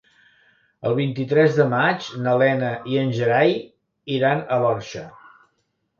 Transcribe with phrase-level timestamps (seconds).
[0.89, 3.55] El vint-i-tres de maig na Lena i en Gerai
[4.19, 5.05] iran a l'Orxa.